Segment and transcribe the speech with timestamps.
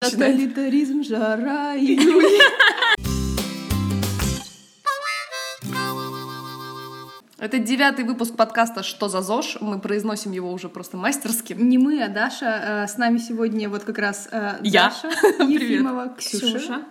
[0.00, 2.38] Тоталитаризм, жара, июль.
[7.36, 9.58] Это девятый выпуск подкаста «Что за ЗОЖ?».
[9.60, 11.52] Мы произносим его уже просто мастерски.
[11.52, 12.84] Не мы, а Даша.
[12.84, 14.84] Э, С нами сегодня вот как раз э, Я.
[15.02, 15.08] Даша
[15.38, 15.62] Привет.
[15.62, 16.84] Ефимова, Ксюша, Ксюша.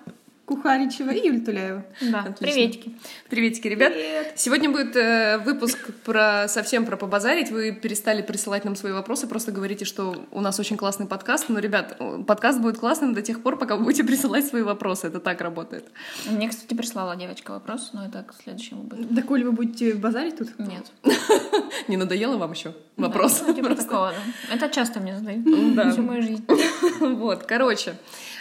[0.48, 1.86] Кухаричева и Юль Туляева.
[2.00, 2.47] Да, Отлично.
[2.47, 2.96] приветики.
[3.29, 3.91] Приветики, ребят.
[4.38, 7.52] Сегодня будет э, выпуск про совсем про побазарить.
[7.52, 11.50] Вы перестали присылать нам свои вопросы, просто говорите, что у нас очень классный подкаст.
[11.50, 15.07] Но, ребят, подкаст будет классным до тех пор, пока вы будете присылать свои вопросы.
[15.07, 15.83] Это так работает.
[16.32, 19.14] Мне, кстати, прислала девочка вопрос, но это к следующему будет.
[19.14, 20.57] Да, Коль, вы будете базарить тут?
[20.60, 20.86] Нет.
[21.89, 23.43] Не надоело вам еще вопрос?
[23.46, 24.55] Да, типа такого, да.
[24.55, 25.75] Это часто мне задают.
[25.75, 25.91] Да.
[25.91, 26.46] Всю мою жизнь.
[27.00, 27.96] Вот, короче.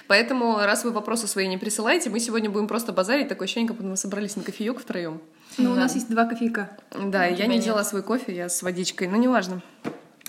[0.08, 3.28] Поэтому, раз вы вопросы свои не присылаете, мы сегодня будем просто базарить.
[3.28, 5.20] Такое ощущение, как будто мы собрались на кофеек втроем.
[5.58, 5.80] Ну, у Да.
[5.82, 6.70] нас есть два кофейка.
[6.98, 7.64] Да, я у не нет.
[7.64, 9.62] делала свой кофе, я с водичкой, но неважно.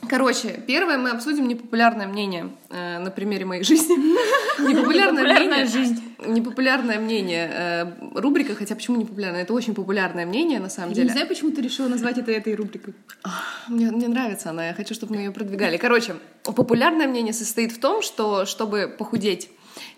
[0.07, 3.95] Короче, первое мы обсудим непопулярное мнение э, на примере моей жизни.
[4.61, 5.65] Непопулярное мнение.
[5.65, 6.01] жизнь.
[6.25, 7.49] Непопулярное мнение.
[7.51, 9.41] э, Рубрика, хотя почему непопулярное?
[9.41, 11.07] Это очень популярное мнение на самом Я деле.
[11.07, 12.93] не знаю, почему ты решила назвать это этой рубрикой.
[13.67, 15.77] Мне, мне нравится она, я хочу, чтобы мы ее продвигали.
[15.77, 19.49] Короче, популярное мнение состоит в том, что чтобы похудеть,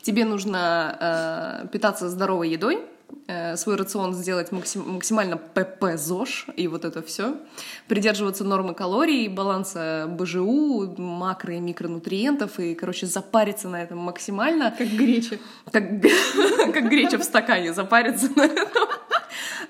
[0.01, 2.79] тебе нужно э, питаться здоровой едой,
[3.27, 7.35] э, свой рацион сделать максим- максимально ПП ЗОЖ и вот это все,
[7.87, 14.87] придерживаться нормы калорий, баланса БЖУ, макро- и микронутриентов и, короче, запариться на этом максимально, Как
[14.87, 15.37] греча.
[15.71, 15.83] как,
[16.73, 18.67] как греча в стакане, запариться на этом.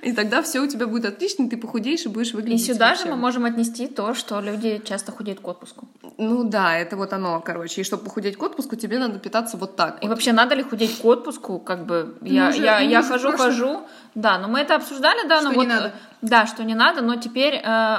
[0.02, 3.00] И тогда все у тебя будет отлично, ты похудеешь и будешь И выглядеть сюда же
[3.02, 3.10] вообще.
[3.10, 5.88] мы можем отнести то, что люди часто худеют к отпуску.
[6.18, 7.82] Ну да, это вот оно, короче.
[7.82, 9.98] И чтобы похудеть к отпуску, тебе надо питаться вот так.
[10.02, 10.10] И вот.
[10.12, 11.60] вообще, надо ли худеть к отпуску?
[11.60, 13.82] Как бы я, уже- я, я хожу, прошлом- хожу.
[14.16, 15.88] Да, но мы это обсуждали, да, Что но вот, надо.
[15.88, 15.92] э,
[16.22, 17.98] Да, что не надо, но теперь э,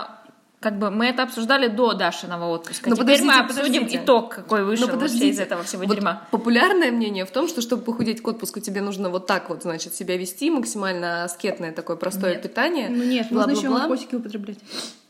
[0.61, 2.91] как бы мы это обсуждали до Дашиного отпуска.
[2.91, 3.97] Но теперь мы обсудим подождите.
[4.05, 6.27] итог, какой вышел Но вообще из этого всего Вот дерьма.
[6.31, 9.95] Популярное мнение в том, что чтобы похудеть к отпуску, тебе нужно вот так вот, значит,
[9.95, 12.43] себя вести, максимально аскетное такое простое Нет.
[12.43, 12.89] питание.
[12.91, 13.89] Ну нет, можно еще бла-бла-бла.
[13.89, 14.59] наркотики употреблять.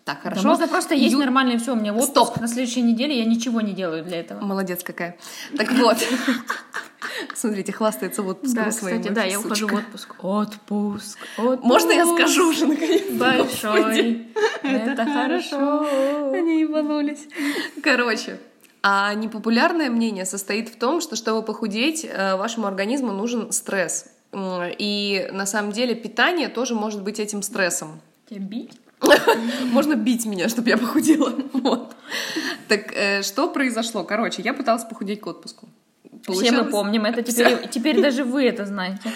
[0.04, 0.48] Так, Да хорошо.
[0.48, 1.72] можно просто есть Ю- нормально все.
[1.72, 2.40] У меня вот Стоп.
[2.40, 4.40] на следующей неделе я ничего не делаю для этого.
[4.40, 5.16] Молодец какая.
[5.56, 5.96] Так вот.
[7.34, 9.02] Смотрите, хвастается вот Да, своим.
[9.02, 10.14] кстати, да, вообще, я ухожу в отпуск.
[10.24, 11.18] Отпуск.
[11.38, 11.64] отпуск.
[11.64, 13.10] Можно я скажу уже наконец?
[13.10, 14.26] Большой.
[14.62, 16.32] Это хорошо.
[16.32, 17.26] Они ебанулись.
[17.82, 18.38] Короче,
[18.82, 24.06] а непопулярное мнение состоит в том, что чтобы похудеть, э, вашему организму нужен стресс.
[24.32, 28.00] И на самом деле питание тоже может быть этим стрессом.
[28.28, 28.80] Тебя бить?
[29.72, 31.32] Можно бить меня, чтобы я похудела.
[31.52, 31.96] Вот.
[32.68, 34.04] Так э, что произошло?
[34.04, 35.68] Короче, я пыталась похудеть к отпуску.
[36.28, 37.22] Все мы помним это.
[37.22, 39.10] Теперь, теперь даже вы это знаете.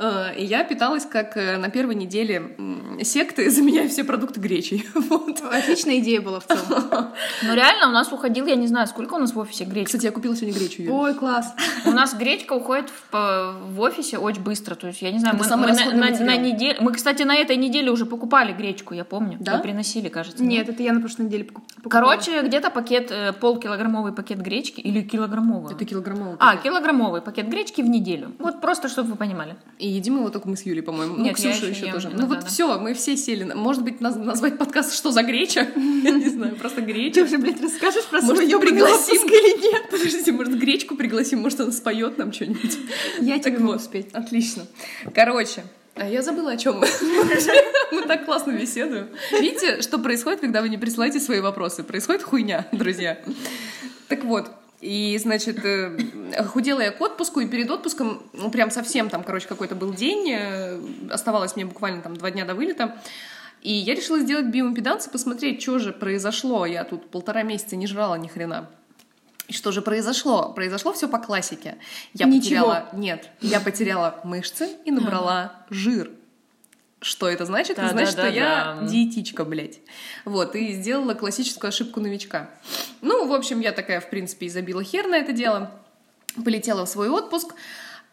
[0.00, 2.56] Э, И я питалась как э, на первой неделе
[3.02, 4.86] секты, заменяя все продукты гречей.
[4.94, 5.40] Вот.
[5.50, 7.12] Отличная идея была в целом.
[7.42, 9.86] Но реально у нас уходил, я не знаю, сколько у нас в офисе гречка.
[9.86, 10.82] Кстати, я купила сегодня гречу.
[10.82, 10.92] Юль.
[10.92, 11.52] Ой, класс.
[11.86, 14.74] У нас гречка уходит в, в офисе очень быстро.
[14.74, 16.76] То есть, я не знаю, Это мы, мы на, на- на неделю.
[16.80, 19.36] Мы, кстати, на этой неделе уже покупали гречку, я помню.
[19.40, 19.58] Да?
[19.58, 20.42] И приносили, кажется.
[20.44, 21.77] Нет, это я на прошлой неделе покуп- покупала.
[21.88, 25.74] Короче, где-то пакет, э, полкилограммовый пакет гречки или килограммовый.
[25.74, 26.36] Это килограммовый.
[26.38, 26.62] А, пакет.
[26.64, 28.32] килограммовый пакет гречки в неделю.
[28.38, 29.56] Вот просто, чтобы вы понимали.
[29.78, 31.16] И едим его только мы с Юлей, по-моему.
[31.16, 32.08] Ну, Нет, я Ксюша еще еще тоже.
[32.08, 32.46] иногда, Ну вот да.
[32.46, 33.44] все, мы все сели.
[33.52, 37.22] Может быть, наз- назвать подкаст «Что за греча?» Я не знаю, просто Ты греча.
[37.22, 39.90] уже, блядь, расскажешь про Может, свой ее ёбаный пригласим или нет?
[39.90, 42.78] Подождите, может, гречку пригласим, может, она споет нам что-нибудь.
[43.20, 44.12] Я тебе могу вот, успеть.
[44.12, 44.66] Отлично.
[45.14, 45.64] Короче,
[46.00, 46.86] а я забыла, о чем мы.
[47.92, 49.08] Мы так классно беседуем.
[49.32, 51.82] Видите, что происходит, когда вы не присылаете свои вопросы?
[51.82, 53.18] Происходит хуйня, друзья.
[54.08, 54.50] Так вот,
[54.80, 55.96] и, значит, э,
[56.46, 60.30] худела я к отпуску, и перед отпуском, ну, прям совсем там, короче, какой-то был день,
[60.30, 62.96] э, оставалось мне буквально там два дня до вылета,
[63.60, 66.64] и я решила сделать биоимпеданс и посмотреть, что же произошло.
[66.64, 68.70] Я тут полтора месяца не жрала ни хрена.
[69.48, 70.52] И что же произошло?
[70.52, 71.78] Произошло все по классике.
[72.12, 72.40] Я Ничего.
[72.40, 72.88] потеряла...
[72.92, 76.10] Нет, я потеряла мышцы и набрала жир.
[77.00, 77.78] Что это значит?
[77.78, 79.80] Это значит, что я диетичка, блядь.
[80.24, 82.50] Вот, и сделала классическую ошибку новичка.
[83.00, 85.70] Ну, в общем, я такая, в принципе, и забила хер на это дело.
[86.44, 87.54] Полетела в свой отпуск.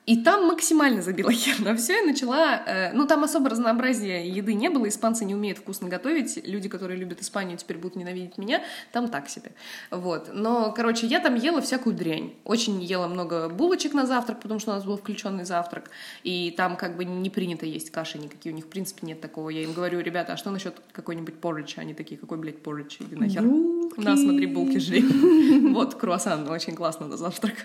[0.05, 2.61] И там максимально забила хер на все и начала...
[2.65, 6.99] э, ну, там особо разнообразия еды не было, испанцы не умеют вкусно готовить, люди, которые
[6.99, 8.61] любят Испанию, теперь будут ненавидеть меня,
[8.91, 9.51] там так себе.
[9.89, 10.29] Вот.
[10.31, 12.33] Но, короче, я там ела всякую дрянь.
[12.43, 15.89] Очень ела много булочек на завтрак, потому что у нас был включенный завтрак,
[16.23, 19.49] и там как бы не принято есть каши никакие, у них в принципе нет такого.
[19.49, 21.73] Я им говорю, ребята, а что насчет какой-нибудь порridge?
[21.77, 22.97] Они такие, какой, блядь, порridge?
[22.99, 23.41] Иди нахер.
[23.41, 23.99] Булки.
[23.99, 25.03] На, смотри, булки жри.
[25.75, 27.55] Вот, круассан, очень классно на завтрак.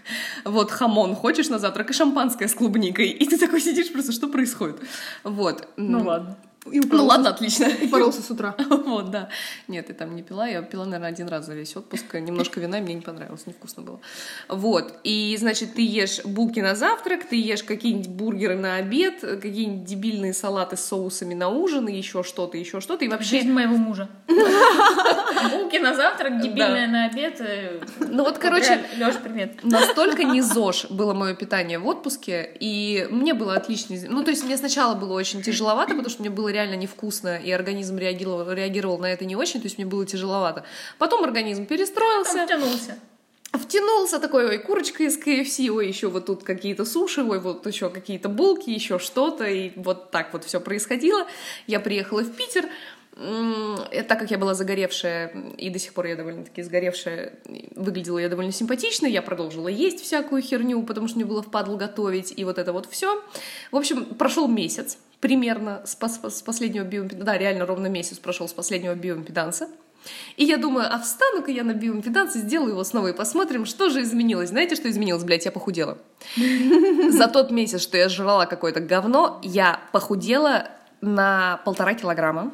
[0.45, 1.93] Вот, хамон хочешь на завтрак и
[2.31, 3.09] шампанское с клубникой.
[3.11, 4.81] И ты такой сидишь просто, что происходит?
[5.25, 5.69] Вот.
[5.77, 6.37] Ну ладно.
[6.71, 7.69] И Ну ладно, отлично.
[7.83, 8.55] упоролся с утра.
[8.91, 9.29] Вот, да.
[9.69, 12.15] Нет, я там не пила, я пила, наверное, один раз за весь отпуск.
[12.15, 14.01] Немножко вина, и мне не понравилось, невкусно было.
[14.49, 19.85] Вот, и, значит, ты ешь булки на завтрак, ты ешь какие-нибудь бургеры на обед, какие-нибудь
[19.85, 23.37] дебильные салаты с соусами на ужин, и еще что-то, еще что-то, и вообще...
[23.39, 24.09] Жизнь моего мужа.
[25.51, 27.41] Булки на завтрак, дебильная на обед.
[27.41, 29.63] э, Ну вот, короче, Леша, привет.
[29.63, 33.97] Настолько не ЗОЖ было мое питание в отпуске, и мне было отлично.
[34.09, 37.51] Ну, то есть мне сначала было очень тяжеловато, потому что мне было реально невкусно, и
[37.51, 40.65] организм реагировал, реагировал на это не очень, то есть мне было тяжеловато.
[40.99, 42.99] Потом организм перестроился, Там втянулся.
[43.53, 47.91] втянулся такой, ой, курочка из КФС, ой, еще вот тут какие-то суши, ой, вот еще
[47.91, 51.27] какие-то булки, еще что-то, и вот так вот все происходило.
[51.67, 52.67] Я приехала в Питер,
[53.21, 55.29] так как я была загоревшая,
[55.59, 57.35] и до сих пор я довольно-таки сгоревшая,
[57.77, 62.33] выглядела я довольно симпатично, я продолжила есть всякую херню, потому что мне было впадло готовить,
[62.35, 63.23] и вот это вот все.
[63.73, 68.49] В общем, прошел месяц примерно с, пос- с последнего биоимпеданса, да, реально ровно месяц прошел
[68.49, 69.69] с последнего биоимпеданса.
[70.39, 73.91] И я думаю, а встану-ка я на биоимпеданс и сделаю его снова и посмотрим, что
[73.91, 74.49] же изменилось.
[74.49, 75.45] Знаете, что изменилось, блядь?
[75.45, 75.99] Я похудела.
[77.11, 80.69] За тот месяц, что я жрала какое-то говно, я похудела
[81.03, 82.51] на полтора килограмма.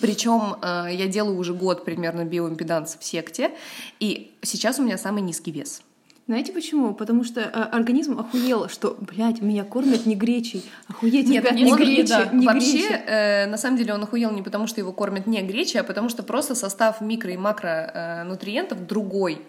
[0.00, 3.52] Причем э, я делаю уже год примерно биоимпеданс в секте,
[4.00, 5.82] и сейчас у меня самый низкий вес.
[6.28, 6.92] Знаете почему?
[6.92, 10.64] Потому что э, организм охуел, что, блядь, меня кормят не гречей.
[10.88, 12.24] Охуеть, Нет, ребят, не он- гречи, да.
[12.32, 13.02] не Вообще, гречи.
[13.06, 16.08] э, на самом деле он охуел не потому, что его кормят не гречей, а потому
[16.08, 19.40] что просто состав микро и макронутриентов другой.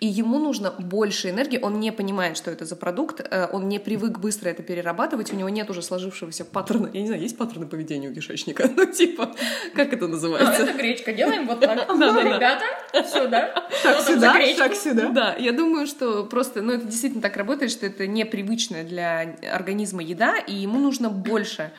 [0.00, 1.58] И ему нужно больше энергии.
[1.62, 5.36] Он не понимает, что это за продукт, э, он не привык быстро это перерабатывать, у
[5.36, 6.90] него нет уже сложившегося паттерна.
[6.92, 8.68] Я не знаю, есть паттерны поведения у кишечника?
[8.76, 9.34] Ну, типа,
[9.74, 10.62] как это А, называется?
[10.62, 11.12] это гречка.
[11.14, 11.88] Делаем вот так.
[11.88, 12.64] Ребята,
[13.10, 13.66] сюда.
[13.82, 15.08] За сюда, шаг сюда.
[15.08, 20.02] Да, я думаю, что просто, ну, это действительно так работает, что это непривычная для организма
[20.02, 21.72] еда, и ему нужно больше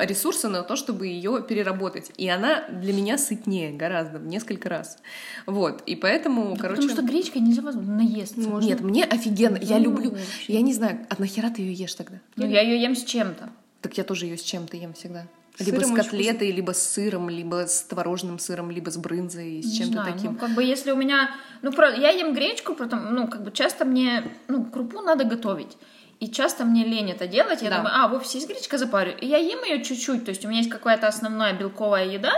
[0.00, 2.12] ресурса на то, чтобы ее переработать.
[2.16, 4.98] И она для меня сытнее гораздо, в несколько раз.
[5.46, 6.82] Вот, и поэтому, короче...
[6.82, 8.40] Потому что гречкой нельзя наесться.
[8.40, 8.66] Можно.
[8.68, 10.10] Нет, мне офигенно, я Ну, люблю...
[10.10, 10.52] вообще.
[10.52, 12.18] Я не знаю, а нахера ты ее ешь тогда?
[12.36, 13.50] Ну, я ее ем с чем-то.
[13.80, 15.26] Так я тоже ее с чем-то ем всегда.
[15.58, 19.62] Либо сыром с очень котлетой, либо с сыром, либо с творожным сыром, либо с брынзой,
[19.62, 20.32] с Не чем-то таким.
[20.32, 21.30] Ну, как бы если у меня...
[21.62, 21.90] Ну, про...
[21.94, 24.30] я ем гречку, потом, ну, как бы часто мне...
[24.48, 25.76] Ну, крупу надо готовить.
[26.20, 27.62] И часто мне лень это делать.
[27.62, 27.76] Я Да.
[27.78, 29.12] думаю, а, в офисе есть гречка, запарю.
[29.20, 30.24] И я ем ее чуть-чуть.
[30.24, 32.32] То есть у меня есть какая-то основная белковая еда,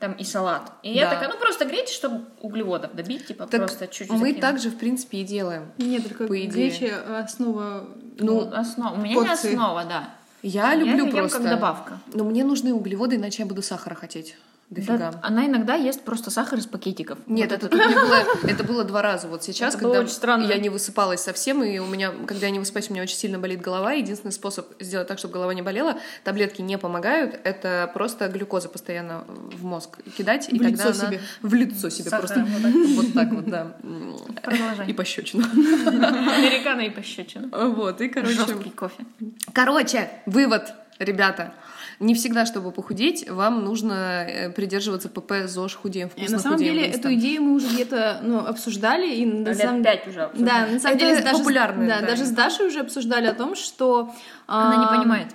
[0.00, 0.72] там и салат.
[0.82, 1.14] И я Да.
[1.14, 4.40] такая, ну, просто гречи, чтобы углеводов добить, типа, Так просто чуть-чуть мы закинуть.
[4.40, 5.70] так же, в принципе, и делаем.
[5.78, 6.48] Нет, только по идее.
[6.70, 7.88] гречи основа...
[8.18, 8.94] Ну, основа.
[8.94, 9.50] У меня не порции.
[9.50, 10.14] основа, да.
[10.42, 11.38] Я Я люблю просто...
[11.38, 12.00] как добавка.
[12.12, 14.36] Но мне нужны углеводы, иначе я буду сахара хотеть.
[14.70, 14.96] Дофига.
[14.98, 17.18] Да, она иногда ест просто сахар из пакетиков.
[17.26, 19.26] Нет, Вот это, не было, это было два раза.
[19.26, 20.44] Вот сейчас, Это когда странно.
[20.46, 23.40] я не высыпалась совсем, и у меня, когда я не высыпаюсь, у меня очень сильно
[23.40, 23.92] болит голова.
[23.92, 29.24] Единственный способ сделать так, чтобы голова не болела, таблетки не помогают, это просто глюкоза постоянно
[29.26, 31.20] в мозг кидать, и В тогда лицо она себе.
[31.42, 33.32] в лицо себе Сахаром просто вот так.
[33.32, 33.76] вот да.
[34.42, 34.88] Продолжай.
[34.88, 35.44] И пощечину.
[35.44, 37.48] Американо и пощечина.
[37.70, 38.34] Вот, и, короче...
[38.34, 39.04] Жесткий кофе.
[39.52, 41.54] Короче, вывод, ребята.
[42.00, 46.56] Не всегда, чтобы похудеть, вам нужно э, придерживаться ПП ЗОЖ худеем И вкусно, на самом
[46.56, 50.22] худеем деле эту идею мы уже где-то ну, обсуждали, и на Лет самом пять уже
[50.22, 50.66] обсуждали.
[50.66, 52.30] Да, на самом Это деле даже, да, да, даже с.
[52.30, 54.14] Дашей уже обсуждали о том, что
[54.46, 55.28] Она не а, понимает.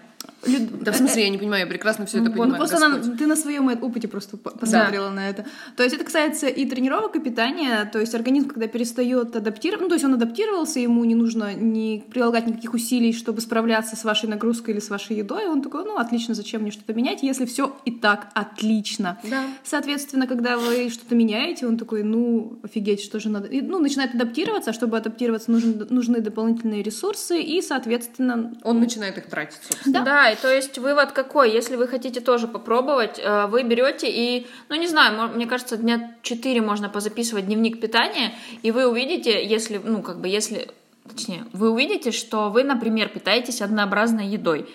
[0.47, 2.59] Люд- Да в смысле, я не понимаю, я прекрасно все это Вот, ну понимаю.
[2.59, 3.05] просто Господь.
[3.07, 5.45] она- ты на своем опыте просто по- посмотрела на это.
[5.75, 7.85] То есть это касается и тренировок, и питания.
[7.91, 12.03] То есть организм, когда перестает адаптироваться, ну то есть он адаптировался, ему не нужно не
[12.11, 15.47] прилагать никаких усилий, чтобы справляться с вашей нагрузкой или с вашей едой.
[15.47, 19.17] Он такой, ну отлично, зачем мне что-то менять, если все и так отлично.
[19.23, 19.43] Да.
[19.63, 23.47] Соответственно, когда вы что-то меняете, он такой, ну офигеть, что же надо.
[23.47, 29.17] И, ну начинает адаптироваться, а чтобы адаптироваться, нужны, нужны дополнительные ресурсы и, соответственно, Он начинает
[29.17, 30.03] их тратить, собственно.
[30.03, 30.03] Да.
[30.35, 31.51] И то есть вывод какой?
[31.51, 36.15] Если вы хотите тоже попробовать, э, вы берете и, ну не знаю, мне кажется, дня
[36.21, 40.69] 4 можно позаписывать дневник питания, и вы увидите, если, ну как бы, если,
[41.07, 44.67] точнее, вы увидите, что вы, например, питаетесь однообразной едой.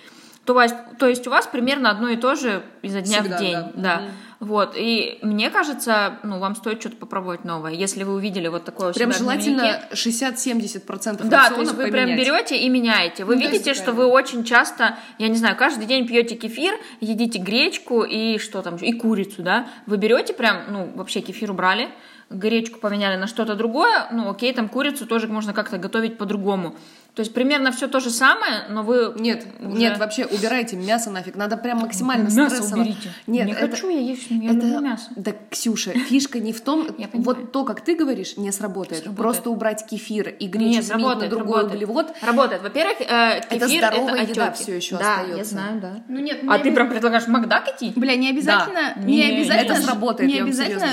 [0.45, 3.41] То, вас, то есть у вас примерно одно и то же изо дня Всегда, в
[3.41, 3.53] день.
[3.55, 3.73] да.
[3.75, 4.03] Да.
[4.41, 4.73] Вот.
[4.75, 7.73] И мне кажется, ну, вам стоит что-то попробовать новое.
[7.73, 12.19] Если вы увидели вот такое Прям желательно 60-70% Да, то есть вы прям поменять.
[12.19, 13.25] берете и меняете.
[13.25, 14.07] Вы Ну, видите, что правильно.
[14.07, 18.77] вы очень часто, я не знаю, каждый день пьете кефир, едите гречку и что там,
[18.77, 19.69] и курицу, да?
[19.87, 21.89] Вы берете прям, ну, вообще кефир убрали,
[22.31, 26.75] гречку поменяли на что-то другое, ну, окей, там курицу тоже можно как-то готовить по-другому.
[27.15, 31.11] То есть примерно все то же самое, но вы Нет, уже- нет, вообще убирайте мясо
[31.11, 31.35] нафиг.
[31.35, 32.83] Надо прям максимально Мясо стрессово.
[32.83, 33.11] уберите.
[33.27, 35.11] Нет, не это, хочу я есть, я это- люблю мясо.
[35.17, 39.03] Да, Ксюша, фишка не в том, вот то, как ты говоришь, не сработает.
[39.03, 39.17] Сработает.
[39.17, 41.75] Просто убрать кефир и гречу Нет, заменить работает, на другой работает.
[41.83, 42.07] углевод.
[42.23, 42.63] Работает.
[42.63, 44.63] Во-первых, э, кефир здоровая это еда отеки.
[44.63, 45.37] всё ещё да, остаётся.
[45.39, 45.93] я знаю, да.
[46.07, 47.93] Ну нет, А ты прям предлагаешь Макдак идти?
[47.97, 49.03] Бля, не обязательно, Да.
[49.03, 50.87] не, Не, обязательно, это сработает, не обязательно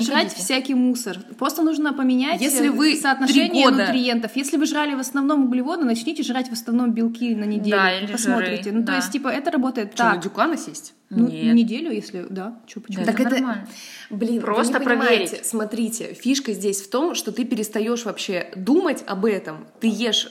[0.00, 0.42] жрать ходите.
[0.54, 1.18] Всякий мусор.
[1.38, 4.30] Просто нужно поменять Если э, вы соотношение три года- нутриентов.
[4.36, 7.76] Если вы жрали в основном углеводы, начните жрать в основном белки на неделю.
[7.76, 8.62] Да, или Посмотрите.
[8.64, 8.96] жиры, ну, то да.
[8.96, 10.22] есть, типа, это работает Что, на так.
[10.22, 10.94] дюкана сесть?
[11.10, 11.54] Ну, Нет.
[11.54, 13.04] неделю, если, да, что, почему?
[13.04, 13.68] Да, Так это нормально.
[14.10, 15.26] Блин, Просто вы не понимаете.
[15.26, 15.46] проверить.
[15.46, 19.66] Смотрите, фишка здесь в том, что ты перестаешь вообще думать об этом.
[19.80, 20.28] Ты ешь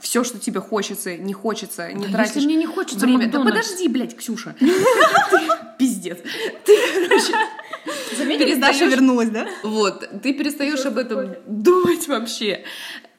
[0.00, 3.28] все, что тебе хочется, не хочется, не Да тратишь если мне не хочется время.
[3.30, 3.68] Да Макдональдс.
[3.68, 4.54] подожди, блядь, Ксюша.
[5.78, 6.18] Пиздец.
[6.64, 7.32] Ты, короче,
[8.38, 9.46] перестаёшь- вернулась, да?
[9.62, 12.64] Вот, ты перестаешь об этом думать вообще.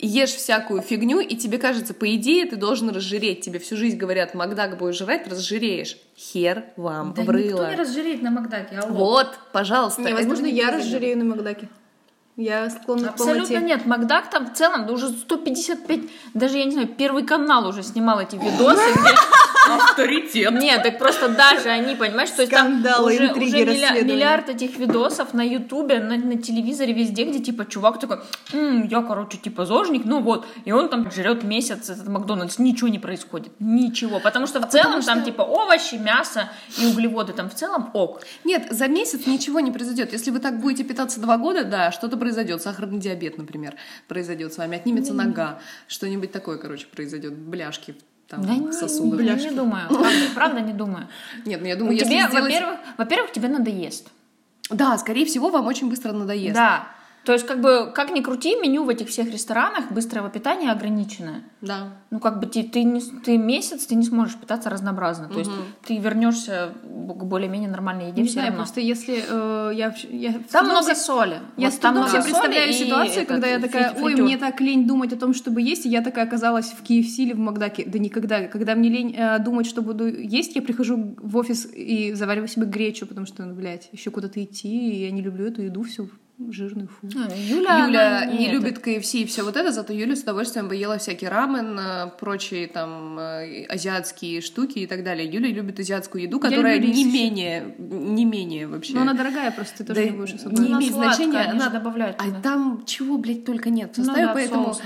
[0.01, 3.42] Ешь всякую фигню, и тебе кажется, по идее, ты должен разжиреть.
[3.42, 5.98] Тебе всю жизнь говорят, Макдак будешь жрать, разжиреешь.
[6.18, 7.44] Хер вам Да в рыло.
[7.63, 8.94] никто не разжиреет на Макдаке, алло.
[8.96, 10.01] Вот, пожалуйста.
[10.01, 11.68] Не, это возможно, не я разжирею на Макдаке.
[12.41, 13.65] Я склонна Абсолютно полноте.
[13.67, 13.86] нет.
[13.86, 16.00] Макдак там в целом да уже 155,
[16.34, 19.10] даже я не знаю, первый канал уже снимал эти видосы, где
[19.76, 20.52] Авторитет.
[20.54, 23.28] Нет, так просто даже они, понимаешь, то есть там уже,
[24.04, 28.20] миллиард этих видосов на ютубе, на, на телевизоре, везде, где типа чувак такой,
[28.54, 32.88] «М, я, короче, типа зожник, ну вот, и он там жрет месяц этот Макдональдс, ничего
[32.88, 37.56] не происходит, ничего, потому что в целом там типа овощи, мясо и углеводы, там в
[37.56, 38.22] целом ок.
[38.44, 40.14] Нет, за месяц ничего не произойдет.
[40.14, 42.62] Если вы так будете питаться два года, да, что-то произойдет.
[42.62, 43.76] Сахарный диабет, например,
[44.08, 44.78] произойдет с вами.
[44.78, 45.60] Отнимется нога.
[45.88, 47.34] Что-нибудь такое, короче, произойдет.
[47.34, 47.96] Бляшки
[48.29, 51.07] там, Да в не, я не думаю, правда, правда не думаю.
[51.45, 52.43] Нет, ну я думаю, если Тебе, сделать...
[52.43, 54.07] во-первых, во-первых, тебе надоест.
[54.69, 56.53] Да, скорее всего, вам очень быстро надоест.
[56.53, 56.88] Да.
[57.29, 61.43] То есть, как бы, как ни крути, меню в этих всех ресторанах быстрого питания ограниченное.
[61.62, 61.93] Да.
[62.09, 65.29] Ну, как бы ты, ты, не, ты месяц ты не сможешь питаться разнообразно.
[65.29, 65.51] То есть
[65.86, 68.63] ты вернешься к более-менее нормальной еде Не все знаю, равно.
[68.63, 71.39] просто если э, я, я Там много соли.
[71.55, 74.25] Я Вот там много себе представляю ситуацию, когда я такая, фри- ой, фритюр.
[74.25, 77.33] мне так лень думать о том, чтобы есть, и я такая оказалась в KFC или
[77.33, 77.83] в Макдаке.
[77.86, 78.48] Да никогда.
[78.48, 82.65] Когда мне лень э, думать, что буду есть, я прихожу в офис и завариваю себе
[82.65, 86.09] гречу, потому что, ну, блядь, еще куда-то идти, и я не люблю эту еду всю
[86.50, 87.08] жирную, фу.
[87.17, 88.53] А, Юля, Юля она не это.
[88.53, 92.12] любит KFC и все вот это, зато Юля с удовольствием бы ела всякий рамен, э,
[92.19, 95.27] прочие там э, азиатские штуки и так далее.
[95.29, 97.13] Юля любит азиатскую еду, которая не рис.
[97.13, 98.93] менее, не менее вообще.
[98.93, 100.55] Но она дорогая просто, ты тоже Да не будешь особо.
[100.62, 102.39] не Она имеет значения, же она- добавляют А туда.
[102.41, 104.86] там чего, блядь, только нет в Ну составе, да, поэтому соусов.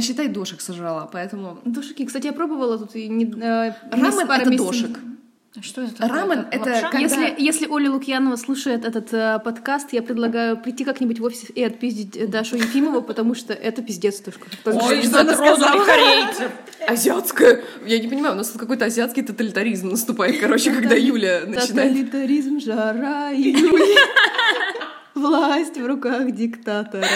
[0.00, 2.06] считай дошек сожрала, поэтому Дошики.
[2.06, 4.98] Кстати, я пробовала тут и не, э, рамен это дошек.
[5.62, 5.94] Что это?
[5.96, 6.20] такое?
[6.20, 6.80] Рамен— это лапша?
[6.90, 11.50] когда- Если, если Оля Лукьянова слушает этот э, подкаст, я предлагаю прийти как-нибудь в офис
[11.54, 14.22] и отпиздить э, Дашу Ефимову, потому что это пиздец
[14.64, 16.50] Ой, что она затронули корейцев.
[16.88, 17.62] Азиатская.
[17.86, 21.68] Я не понимаю, у нас тут какой-то азиатский тоталитаризм наступает, короче, когда Юля начинает.
[21.92, 24.00] Тоталитаризм, жара и Юля.
[25.14, 27.06] Власть в руках диктатора.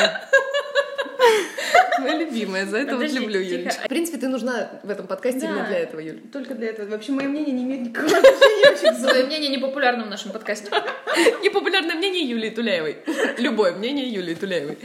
[2.00, 3.54] Моя любимая, за это вот Подожди, люблю тихо.
[3.56, 3.70] Юлю.
[3.70, 5.46] В принципе, ты нужна в этом подкасте Да.
[5.46, 6.20] именно для этого, Юля.
[6.32, 6.88] Только для этого.
[6.88, 10.70] Вообще, мое мнение не имеет никакого отношения Свое мнение непопулярно в нашем подкасте.
[11.42, 12.98] Непопулярное мнение Юлии Туляевой.
[13.38, 14.78] Любое мнение Юлии Туляевой.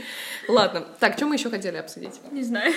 [0.48, 2.20] Ладно, так, что мы еще хотели обсудить?
[2.30, 2.72] Не знаю.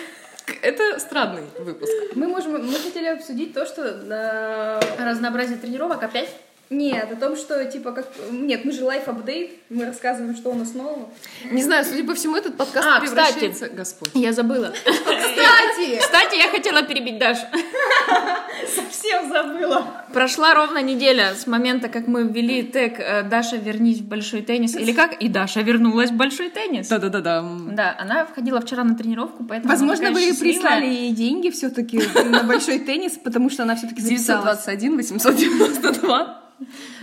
[0.63, 1.91] Это странный выпуск.
[2.15, 6.29] Мы можем, мы хотели обсудить то, что э, Разнообразие тренировок опять?
[6.69, 10.53] Нет, о том, что типа как нет, мы же лайф апдейт, мы рассказываем, что у
[10.53, 11.09] нас нового.
[11.51, 13.69] Не знаю, судя по всему, этот подкаст А, превращается...
[13.69, 14.11] Господь.
[14.13, 14.71] Я забыла.
[14.83, 17.45] Кстати, Кстати, я хотела перебить Дашу.
[18.69, 20.05] совсем забыла.
[20.13, 24.75] Прошла ровно неделя с момента, как мы ввели тег э, «Даша, вернись в большой теннис».
[24.75, 25.21] Или как?
[25.21, 26.87] И Даша вернулась в большой теннис.
[26.87, 27.45] Да-да-да-да.
[27.71, 30.53] Да, она входила вчера на тренировку, поэтому Возможно, вы счастливая.
[30.53, 34.65] прислали ей деньги все-таки на большой теннис, потому что она все-таки записалась.
[34.65, 36.43] 921 892.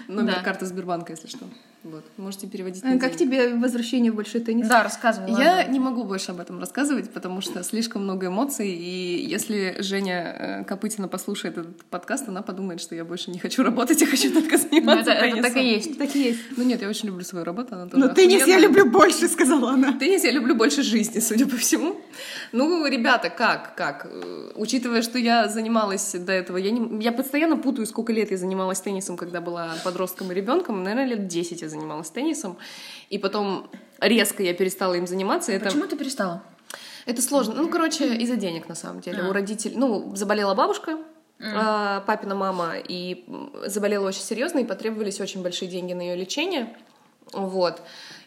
[0.09, 0.43] Номер Да.
[0.43, 1.47] карты Сбербанка, если что.
[1.91, 2.05] Вот.
[2.17, 3.35] Можете переводить Э, на Как деньги.
[3.35, 4.67] тебе возвращение в большой теннис?
[4.69, 5.31] Да, рассказывай.
[5.31, 5.71] Я ладно.
[5.73, 10.65] не могу больше об этом рассказывать, потому что слишком много эмоций, и если Женя э,
[10.65, 14.57] Копытина послушает этот подкаст, она подумает, что я больше не хочу работать, я хочу только
[14.59, 15.43] Ну, заниматься это, это теннисом.
[15.55, 15.99] так и есть.
[15.99, 16.41] Так и есть.
[16.57, 18.63] Ну нет, я очень люблю свою работу, она тоже Но теннис я охуенная.
[18.69, 19.93] люблю больше, сказала она.
[19.93, 22.01] Теннис я люблю больше жизни, судя по всему.
[22.53, 24.07] Ну, ребята, как, как?
[24.11, 28.37] Э, Учитывая, что я занималась до этого, я, не, я постоянно путаю, сколько лет я
[28.39, 30.83] занималась теннисом, когда была подростком и ребенком.
[30.83, 31.76] Наверное, лет 10 я занималась
[32.11, 32.57] теннисом.
[33.11, 35.53] И потом резко я перестала им заниматься.
[35.53, 36.43] Это, Почему ты перестала?
[37.07, 37.55] это сложно.
[37.55, 39.23] Ну, короче, из-за денег, на самом деле.
[39.23, 39.29] А.
[39.29, 39.77] У родителей...
[39.77, 40.99] Ну, заболела бабушка,
[41.41, 43.25] а, папина мама, и
[43.67, 46.77] заболела очень серьезно, и потребовались очень большие деньги на ее лечение.
[47.33, 47.81] Вот.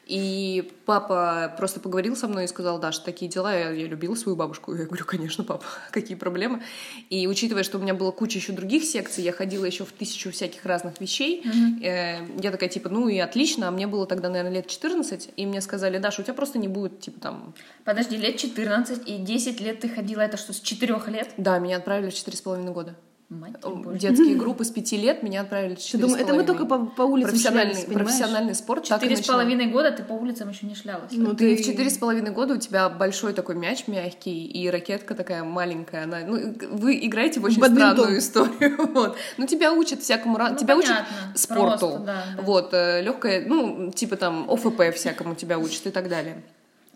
[0.10, 4.36] И папа просто поговорил со мной и сказал, Даша, такие дела, я, я любила свою
[4.36, 4.74] бабушку.
[4.74, 6.63] Я говорю, конечно, папа, какие проблемы.
[7.12, 10.32] И учитывая, что у меня была куча еще других секций, я ходила еще в тысячу
[10.32, 11.86] всяких разных вещей, mm-hmm.
[11.86, 15.46] э, я такая, типа, ну и отлично, а мне было тогда, наверное, лет 14, и
[15.46, 17.54] мне сказали, Даша, у тебя просто не будет, типа, там...
[17.84, 21.30] Подожди, лет 14 и 10 лет ты ходила, это что, с 4 лет?
[21.38, 22.96] Да, меня отправили в 4,5 года.
[23.29, 27.75] Детские группы с пяти лет меня отправили четыре Это мы только по, по улицам профессиональный,
[27.75, 28.86] шлялись, профессиональный спорт.
[28.86, 31.12] Четыре с половиной года ты по улицам еще не шлялась.
[31.12, 35.13] Ну, ты в четыре с половиной года у тебя большой такой мяч мягкий и ракетка
[35.13, 36.05] такая маленькая.
[36.05, 37.91] Она, ну, вы играете в очень Бадминтон.
[37.91, 38.89] странную историю.
[39.00, 39.15] Вот.
[39.38, 40.38] Ну, тебя учат всякому...
[40.38, 41.05] Ну, тебя понятно.
[41.29, 41.79] учат спорту.
[41.79, 42.41] Просто, да, да.
[42.41, 46.41] Вот, э, легкая, ну, типа там ОФП всякому тебя учат и так далее.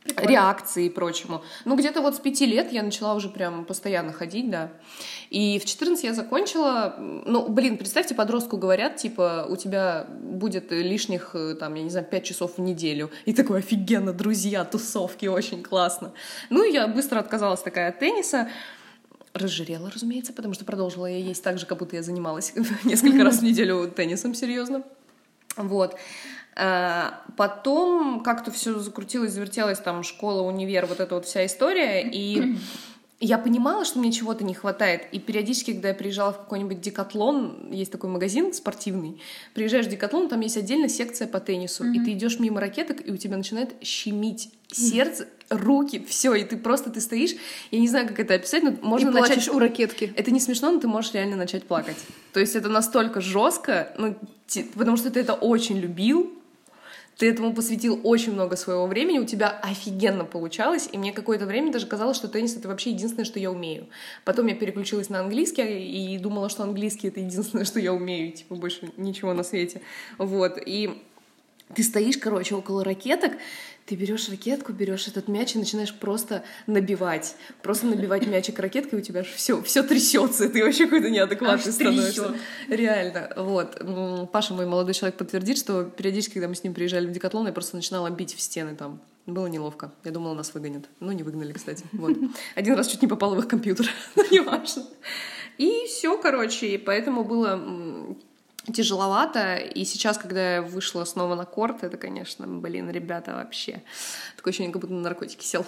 [0.03, 0.29] Прикольно.
[0.29, 1.43] реакции и прочему.
[1.63, 4.71] Ну, где-то вот с пяти лет я начала уже прям постоянно ходить, да.
[5.29, 6.95] И в 14 я закончила.
[6.97, 12.05] Ну, блин, представьте, подростку говорят, типа, у тебя будет лишних, э, там, я не знаю,
[12.05, 13.11] пять часов в неделю.
[13.25, 16.11] И такой, офигенно, друзья, тусовки, очень классно.
[16.49, 18.49] Ну, я быстро отказалась такая от тенниса.
[19.33, 23.39] Разжирела, разумеется, потому что продолжила я есть так же, как будто я занималась несколько раз
[23.39, 24.83] в неделю теннисом, серьезно.
[25.55, 25.95] Вот.
[26.55, 32.57] Э, потом как-то все закрутилось, завертелось, там школа, универ, вот эта вот вся история, и
[33.19, 37.69] я понимала, что мне чего-то не хватает, и периодически, когда я приезжала в какой-нибудь Декатлон,
[37.71, 39.19] есть такой магазин спортивный,
[39.55, 41.95] приезжаешь в Декатлон, там есть отдельная секция по теннису, mm-hmm.
[41.95, 46.57] и ты идешь мимо ракеток, и у тебя начинает щемить сердце, руки, все, и ты
[46.57, 47.31] просто ты стоишь,
[47.71, 50.13] я не знаю, как это описать, но можно и начать у ракетки.
[50.15, 51.97] Это не смешно, но ты можешь реально начать плакать.
[52.31, 54.15] То есть это настолько жестко, ну,
[54.75, 56.31] потому что ты это очень любил,
[57.17, 61.71] ты этому посвятил очень много своего времени, у тебя офигенно получалось, и мне какое-то время
[61.71, 63.87] даже казалось, что теннис— это вообще единственное, что я умею.
[64.25, 68.55] Потом я переключилась на английский и думала, что английский— это единственное, что я умею, типа
[68.55, 69.81] больше ничего на свете.
[70.17, 71.01] Вот, и
[71.75, 73.33] ты стоишь, короче, около ракеток,
[73.85, 77.35] ты берешь ракетку, берешь этот мяч и начинаешь просто набивать.
[77.61, 82.35] Просто набивать мячик ракеткой, у тебя все, все трясется, ты вообще какой-то неадекватный Аж становишься.
[82.69, 83.29] Реально.
[83.35, 84.29] Вот.
[84.31, 87.53] Паша, мой молодой человек, подтвердит, что периодически, когда мы с ним приезжали в Декатлон, я
[87.53, 89.01] просто начинала бить в стены там.
[89.25, 89.91] Было неловко.
[90.03, 90.89] Я думала, нас выгонят.
[90.99, 91.85] Ну, не выгнали, кстати.
[91.93, 92.17] Вот.
[92.55, 93.89] Один раз чуть не попала в их компьютер.
[94.15, 94.83] Но не важно.
[95.57, 96.67] И все, короче.
[96.67, 98.17] И поэтому было
[98.71, 99.55] тяжеловато.
[99.55, 103.81] И сейчас, когда я вышла снова на корт, это, конечно, блин, ребята, вообще.
[104.37, 105.65] Такое ощущение, как будто на наркотики сел.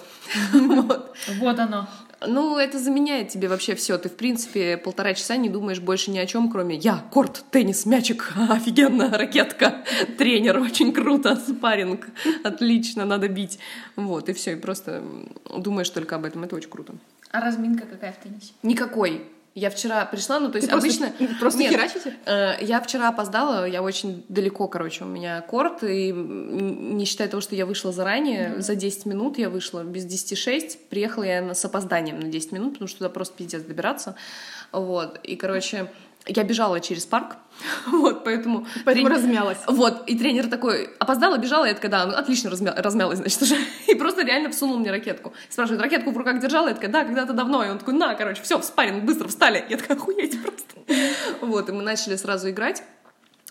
[1.38, 1.88] Вот оно.
[2.26, 3.98] Ну, это заменяет тебе вообще все.
[3.98, 7.84] Ты, в принципе, полтора часа не думаешь больше ни о чем, кроме я, корт, теннис,
[7.84, 9.84] мячик, офигенно, ракетка,
[10.18, 12.08] тренер, очень круто, спарринг,
[12.44, 13.58] отлично, надо бить.
[13.96, 15.02] Вот, и все, и просто
[15.58, 16.44] думаешь только об этом.
[16.44, 16.94] Это очень круто.
[17.30, 18.52] А разминка какая в теннисе?
[18.62, 19.26] Никакой.
[19.56, 21.10] Я вчера пришла, ну то есть Ты обычно...
[21.12, 22.14] Просто, просто Нет, херачите?
[22.26, 27.40] Э, я вчера опоздала, я очень далеко, короче, у меня корт, и не считая того,
[27.40, 28.60] что я вышла заранее, mm-hmm.
[28.60, 32.88] за 10 минут я вышла, без 10-6, приехала я с опозданием на 10 минут, потому
[32.88, 34.14] что туда просто пиздец добираться,
[34.72, 35.90] вот, и, короче,
[36.26, 37.36] я бежала через парк,
[37.86, 38.66] вот, поэтому...
[38.84, 39.12] Поэтому тренер...
[39.12, 39.58] размялась.
[39.66, 42.74] Вот, и тренер такой, опоздала, бежала, я такая, да, ну, отлично размя...
[42.76, 43.56] размялась, значит, уже.
[43.86, 45.32] И просто реально всунул мне ракетку.
[45.48, 46.68] Спрашивает, ракетку в руках держала?
[46.68, 47.64] Я такая, да, когда-то давно.
[47.64, 49.64] И он такой, на, короче, все, в спарринг, быстро встали.
[49.68, 50.66] Я такая, охуеть просто.
[51.40, 52.82] Вот, и мы начали сразу играть.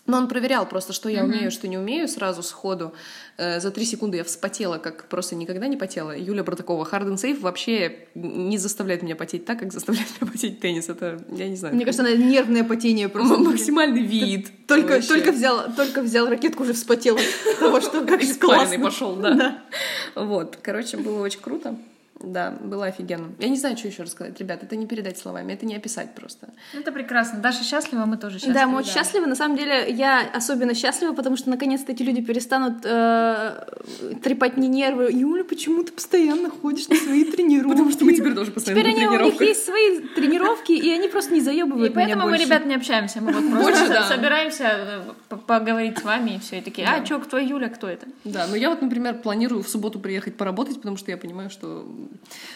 [0.06, 1.24] Но он проверял просто, что я mm-hmm.
[1.24, 2.92] умею, что не умею, сразу сходу.
[3.38, 6.16] Э, за три секунды я вспотела, как просто никогда не потела.
[6.16, 10.60] Юля Братакова, hard and safe вообще не заставляет меня потеть так, как заставляет меня потеть
[10.60, 10.88] теннис.
[10.88, 11.74] Это, я не знаю.
[11.74, 13.36] Мне кажется, она нервное потение просто.
[13.36, 14.50] Максимальный вид.
[14.66, 17.18] Только, только, взял, только взял ракетку, уже вспотела
[17.58, 18.78] того, что как классно.
[18.78, 19.62] пошел, да.
[20.14, 21.76] Вот, короче, было очень круто.
[22.20, 23.32] Да, было офигенно.
[23.38, 24.62] Я не знаю, что еще рассказать, ребят.
[24.62, 26.48] Это не передать словами, это не описать просто.
[26.72, 27.40] Это прекрасно.
[27.40, 28.54] Даша счастлива, мы тоже счастливы.
[28.54, 29.00] Да, мы очень да.
[29.00, 29.26] счастливы.
[29.26, 33.66] На самом деле, я особенно счастлива, потому что наконец-то эти люди перестанут э,
[34.22, 35.10] трепать мне нервы.
[35.12, 37.68] Юля, почему ты постоянно ходишь на свои тренировки?
[37.70, 41.08] Потому что мы теперь тоже постоянно Теперь они, у них есть свои тренировки, и они
[41.08, 43.20] просто не заебывают И поэтому мы, ребят, не общаемся.
[43.20, 46.58] Мы вот просто собираемся э, поговорить с вами и все.
[46.58, 48.06] И такие, а, чё, кто Юля, кто это?
[48.24, 51.86] Да, ну я вот, например, планирую в субботу приехать поработать, потому что я понимаю, что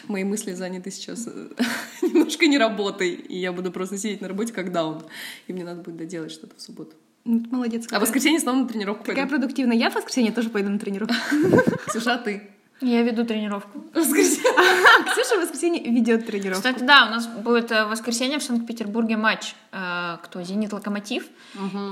[0.09, 1.49] мои мысли заняты сейчас э,
[2.03, 5.03] немножко не работой, и я буду просто сидеть на работе как даун,
[5.47, 6.93] и мне надо будет доделать что-то в субботу.
[7.25, 7.85] Ну, молодец.
[7.85, 7.99] Какая.
[7.99, 9.37] А в воскресенье снова на тренировку Такая пойду.
[9.37, 9.77] продуктивная.
[9.77, 11.15] Я в воскресенье тоже пойду на тренировку.
[11.91, 12.51] Слушай, а ты?
[12.81, 13.85] Я веду тренировку.
[13.93, 16.63] Ксюша в воскресенье ведет тренировку.
[16.63, 19.55] Кстати, да, у нас будет э, в воскресенье в Санкт-Петербурге матч.
[19.71, 20.43] Э, кто?
[20.43, 21.25] Зенит Локомотив.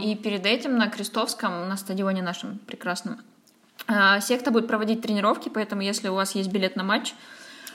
[0.02, 3.20] И перед этим на Крестовском, на стадионе нашем прекрасном,
[4.20, 7.14] секта будет проводить тренировки, поэтому если у вас есть билет на матч,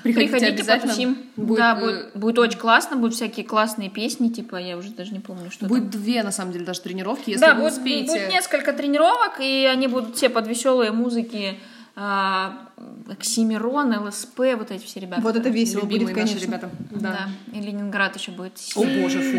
[0.04, 0.92] Приходите обязательно.
[0.92, 1.18] потусим.
[1.36, 5.12] Будет, да, э, будет, будет очень классно, будут всякие классные песни, типа, я уже даже
[5.14, 8.12] не помню, что Будет две, на самом деле, даже тренировки, если да, вы будет, успеете.
[8.12, 11.60] будет несколько тренировок, и они будут все под веселые музыки.
[11.96, 12.70] А,
[13.10, 15.22] Оксимирон, ЛСП, вот эти все ребята.
[15.22, 16.46] Вот это весело будет, Любимые наши конечно.
[16.48, 16.70] ребята.
[16.92, 17.20] Да.
[17.54, 18.54] И Ленинград еще будет.
[18.76, 19.38] О, боже, фу.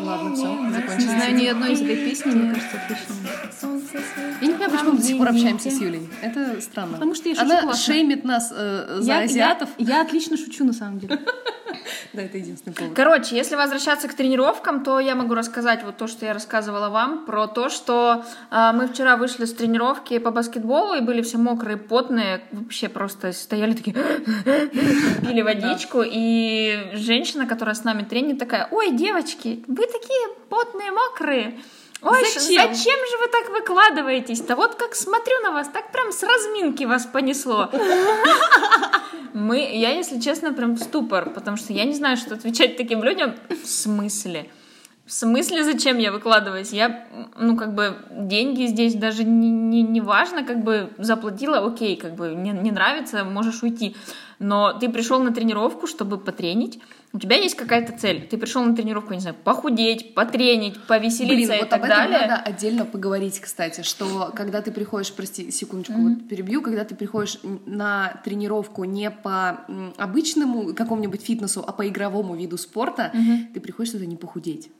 [0.00, 1.06] Ладно, все, Не закончили.
[1.08, 3.14] знаю ни одной из этой песни, мне кажется, отлично.
[4.40, 5.80] Я не понимаю, почему мы до сих пор общаемся с.
[5.80, 6.08] Юлей.
[6.22, 6.92] Это странно.
[6.94, 7.82] Потому что я шучу Она классно.
[7.82, 9.68] шеймит нас э, за Я- азиатов.
[9.78, 11.18] Я, я отлично шучу, на самом деле.
[12.12, 12.94] Да, это единственный повод.
[12.94, 17.26] Короче, если возвращаться к тренировкам, то я могу рассказать вот то, что я рассказывала вам,
[17.26, 21.76] про то, что а, мы вчера вышли с тренировки по баскетболу и были все мокрые,
[21.76, 23.94] потные, вообще просто стояли такие,
[25.22, 31.60] пили водичку, и женщина, которая с нами тренит, такая, ой, девочки, вы такие потные, мокрые.
[32.02, 32.68] Ой, Зачем?
[32.68, 34.56] зачем же вы так выкладываетесь-то?
[34.56, 37.70] Вот как смотрю на вас, так прям с разминки вас понесло.
[39.32, 43.02] Мы, я, если честно, прям в ступор, потому что я не знаю, что отвечать таким
[43.02, 43.34] людям.
[43.48, 44.50] В смысле?
[45.06, 46.72] В смысле, зачем я выкладываюсь?
[46.72, 51.96] Я, ну, как бы, деньги здесь даже не, не, не важно, как бы, заплатила, окей,
[51.96, 53.96] как бы, не, не нравится, можешь уйти.
[54.38, 56.80] Но ты пришел на тренировку, чтобы потренить,
[57.12, 58.26] у тебя есть какая-то цель.
[58.28, 61.96] Ты пришел на тренировку, не знаю, похудеть, потренить, повеселиться Блин, и вот так об этом
[62.10, 62.26] далее.
[62.26, 67.38] надо отдельно поговорить, кстати, что когда ты приходишь, прости, секундочку, вот перебью, когда ты приходишь
[67.66, 69.60] на тренировку не по
[69.96, 73.12] обычному какому-нибудь фитнесу, а по игровому виду спорта,
[73.54, 74.70] ты приходишь туда не похудеть.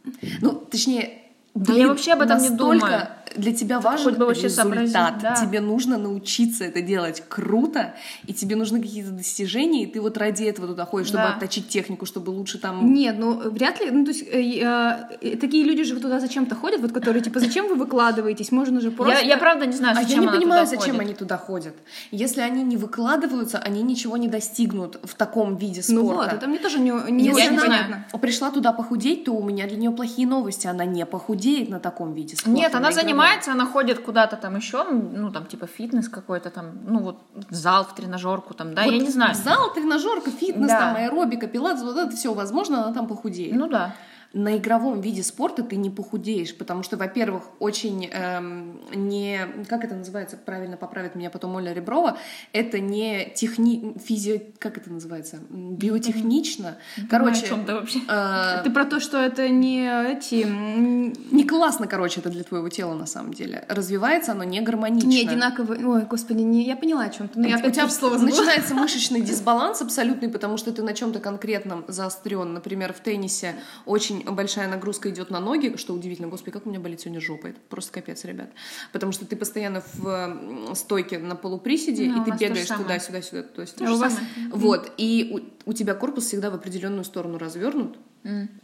[0.41, 1.23] Ну, точнее,
[1.55, 3.07] Да я вообще об этом не думаю.
[3.37, 5.19] Для тебя важен Хоть бы вообще результат.
[5.23, 5.35] да.
[5.35, 7.95] Тебе нужно научиться это делать круто,
[8.27, 11.35] и тебе нужны какие-то достижения, и ты вот ради этого туда ходишь, чтобы Да.
[11.35, 12.93] отточить технику, чтобы лучше там...
[12.93, 13.91] Нет, ну вряд ли.
[13.91, 17.69] Ну, то есть э, э, такие люди же туда зачем-то ходят, вот которые типа, зачем
[17.69, 18.53] вы выкладываетесь?
[18.53, 19.15] Можно же просто.
[19.15, 21.09] Я, я правда не знаю, А зачем я не она понимаю, туда зачем ходит.
[21.09, 21.75] они туда ходят.
[22.11, 26.03] Если они не выкладываются, они ничего не достигнут в таком виде спорта.
[26.03, 28.19] Ну вот, это мне тоже не, не Если очень она понятно.
[28.21, 30.67] пришла туда похудеть, то у меня для нее плохие новости.
[30.67, 32.51] Она не похудеет на таком виде спорта.
[32.59, 33.07] Нет, на она игровом.
[33.25, 37.19] Занимается, она ходит куда-то там еще, ну там типа фитнес какой-то там, ну вот
[37.51, 39.35] в зал, в тренажерку там, да, Вот я не знаю.
[39.35, 40.79] Зал, тренажерка, фитнес, Да.
[40.79, 43.55] там аэробика, пилатес, вот это все возможно, она там похудеет.
[43.55, 43.95] Ну да.
[44.35, 49.41] На игровом виде спорта ты не похудеешь, потому что, во-первых, очень эм, не...
[49.69, 50.37] Как это называется?
[50.37, 52.19] Правильно поправит меня потом Оля Реброва.
[52.53, 53.97] Это не техни...
[54.05, 54.41] физио...
[54.59, 55.39] Как это называется?
[55.49, 56.79] Биотехнично.
[57.09, 57.45] Короче...
[57.45, 58.01] о чем ты вообще?
[58.09, 60.45] э, Ты про то, что это не эти...
[60.45, 63.65] не классно, короче, это для твоего тела на самом деле.
[63.69, 65.09] Развивается оно не гармонично.
[65.09, 65.87] Не одинаковые...
[65.87, 66.65] Ой, господи, не...
[66.65, 67.39] я поняла о чем ты.
[67.39, 71.21] Но я у опять тебя слово начинается мышечный дисбаланс абсолютный, потому что ты на чем-то
[71.21, 72.53] конкретном заострен.
[72.53, 73.55] Например, в теннисе
[73.87, 76.29] очень большая нагрузка идет на ноги, что удивительно.
[76.29, 77.49] Господи, как у меня болит сегодня жопа.
[77.49, 78.51] Это просто капец, ребят.
[78.93, 82.85] Потому что ты постоянно в стойке на полуприседе, Ну, и ты бегаешь самое.
[82.85, 83.43] туда-сюда, сюда.
[83.43, 84.19] То есть, же у вас-
[84.51, 87.99] вот, и у, у тебя корпус всегда в определенную сторону развернут,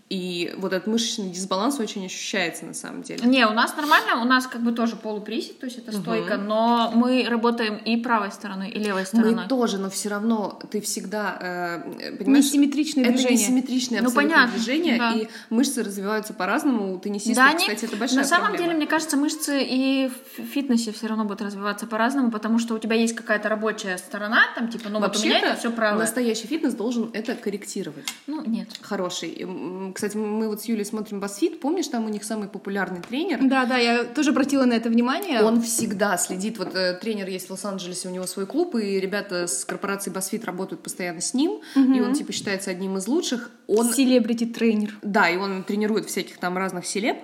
[0.09, 3.25] и вот этот мышечный дисбаланс очень ощущается на самом деле.
[3.25, 6.91] Не, у нас нормально, у нас как бы тоже полуприсед, то есть это стойка, но
[6.95, 9.35] мы работаем и правой стороной, и левой стороной.
[9.43, 13.35] Мы тоже, но все равно ты всегда, э, понимаешь, Несимметричные это движения.
[13.37, 15.13] несимметричные Ну, понятно, движения, да.
[15.13, 16.95] и мышцы развиваются по-разному.
[16.95, 18.65] У теннисистов, Да, они, кстати, это большая на самом проблема.
[18.67, 22.79] деле, мне кажется, мышцы и в фитнесе все равно будут развиваться по-разному, потому что у
[22.79, 26.01] тебя есть какая-то рабочая сторона, там типа, ну вот у меня это все правое.
[26.01, 28.07] настоящий фитнес должен это корректировать.
[28.27, 28.69] Ну, нет.
[28.81, 29.47] Хороший.
[29.95, 31.59] Кстати, мы вот с Юлей смотрим BuzzFeed.
[31.59, 33.39] Помнишь, там у них самый популярный тренер?
[33.43, 35.43] Да, да, я тоже обратила на это внимание.
[35.43, 39.47] Он всегда следит, вот э, тренер есть в Лос-Анджелесе, у него свой клуб, и ребята
[39.47, 43.51] с корпорацией BuzzFeed работают постоянно с ним, и он типа считается одним из лучших.
[43.67, 44.97] Он Селебрити тренер.
[45.03, 47.19] Да, и он тренирует всяких там разных селеб,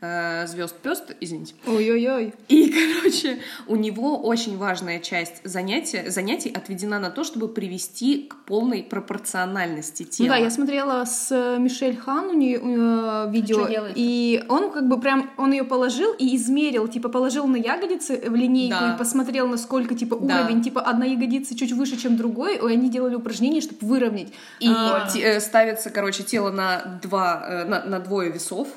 [0.00, 1.54] звезд пест, извините.
[1.66, 2.32] Ой-ой-ой.
[2.48, 2.70] И,
[3.02, 8.82] короче, у него очень важная часть занятия, занятий отведена на то, чтобы привести к полной
[8.82, 10.28] пропорциональности Ну тела.
[10.30, 13.92] да, я смотрела с э, Мишель Хан у нее э, видео, делает?
[13.96, 18.34] и он как бы прям, он ее положил и измерил, типа положил на ягодицы в
[18.34, 18.94] линейку Да.
[18.94, 20.40] и посмотрел, насколько типа Да.
[20.42, 24.28] уровень, типа одна ягодица чуть выше, чем другой, и они делали упражнения, чтобы выровнять.
[24.60, 28.68] И А, э, ставится, короче, тело на два, э, на, на двое весов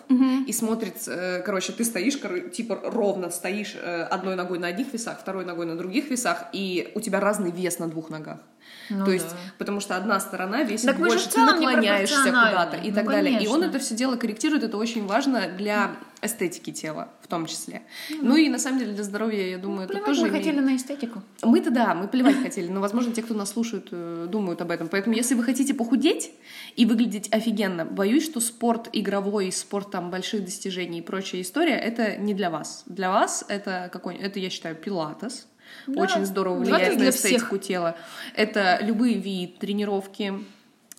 [0.47, 1.12] и смотрит, э,
[1.45, 2.19] короче, ты стоишь,
[2.51, 6.91] типа ровно стоишь э, одной ногой на одних весах, второй ногой на других весах, и
[6.95, 8.39] у тебя разный вес на двух ногах.
[8.89, 9.37] Ну То есть, да.
[9.57, 13.33] потому что одна сторона весит Так больше, ты наклоняешься куда-то и Ну, так далее.
[13.41, 13.69] И он конечно.
[13.69, 15.91] это все дело корректирует, это очень важно для
[16.21, 17.81] эстетики тела в том числе.
[18.09, 20.59] Ну и на самом деле для здоровья, я думаю, это Плевать тоже мы имеет- хотели
[20.61, 21.21] на эстетику.
[21.41, 24.87] мы-то да, мы плевать хотели, но, возможно, те, кто нас слушают, э, думают об этом.
[24.87, 26.31] Поэтому, если вы хотите похудеть
[26.77, 32.15] и выглядеть офигенно, боюсь, что спорт игровой, спорт там больших достижений и прочая история, это
[32.17, 32.83] не для вас.
[32.85, 35.47] Для вас это какой это, я считаю, пилатес,
[35.87, 36.01] да.
[36.01, 37.61] очень здорово влияет на эстетику всех.
[37.61, 37.95] тела.
[38.35, 40.33] Это любые виды тренировки,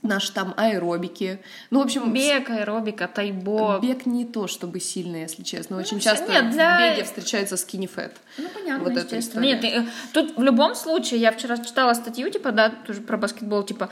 [0.05, 1.41] наши там аэробики.
[1.71, 2.13] Ну, в общем...
[2.13, 3.81] Бег, аэробика, тайбо.
[3.81, 5.79] Бег не то, чтобы сильно, если честно.
[5.79, 6.77] Очень ну, часто нет, для...
[6.77, 8.17] в беге встречается скинни-фэт.
[8.39, 9.43] Ну, понятно, вот естественно.
[9.43, 13.65] Нет, э, тут в любом случае, я вчера читала статью, типа, да, тоже про баскетбол,
[13.65, 13.91] типа,